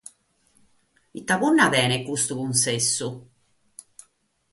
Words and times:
Ite 1.19 1.35
punna 1.43 1.67
tenet 1.73 2.03
custu 2.07 2.33
cunsessu? 2.39 3.09